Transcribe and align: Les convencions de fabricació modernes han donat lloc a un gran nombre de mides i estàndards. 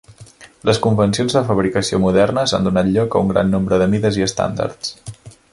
Les 0.69 0.79
convencions 0.85 1.35
de 1.37 1.43
fabricació 1.49 2.01
modernes 2.07 2.55
han 2.59 2.67
donat 2.71 2.91
lloc 2.97 3.19
a 3.21 3.25
un 3.27 3.31
gran 3.35 3.55
nombre 3.57 3.83
de 3.83 3.91
mides 3.95 4.21
i 4.23 4.29
estàndards. 4.31 4.95